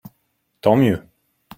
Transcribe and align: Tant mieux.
Tant 0.61 0.75
mieux. 0.77 1.03